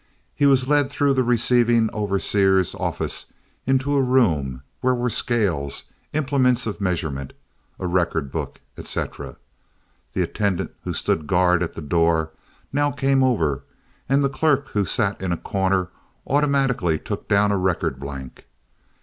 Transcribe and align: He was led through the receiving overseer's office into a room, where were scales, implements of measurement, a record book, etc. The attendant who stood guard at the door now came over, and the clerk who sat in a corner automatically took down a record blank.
He 0.33 0.47
was 0.47 0.67
led 0.67 0.89
through 0.89 1.13
the 1.13 1.23
receiving 1.23 1.87
overseer's 1.93 2.73
office 2.73 3.27
into 3.67 3.93
a 3.95 4.01
room, 4.01 4.63
where 4.79 4.95
were 4.95 5.11
scales, 5.11 5.91
implements 6.11 6.65
of 6.65 6.81
measurement, 6.81 7.33
a 7.79 7.85
record 7.85 8.31
book, 8.31 8.61
etc. 8.79 9.37
The 10.13 10.23
attendant 10.23 10.71
who 10.85 10.93
stood 10.93 11.27
guard 11.27 11.61
at 11.61 11.73
the 11.75 11.83
door 11.83 12.31
now 12.73 12.89
came 12.89 13.23
over, 13.23 13.63
and 14.09 14.23
the 14.23 14.27
clerk 14.29 14.69
who 14.69 14.85
sat 14.85 15.21
in 15.21 15.31
a 15.31 15.37
corner 15.37 15.89
automatically 16.25 16.97
took 16.97 17.27
down 17.29 17.51
a 17.51 17.57
record 17.57 17.99
blank. 17.99 18.47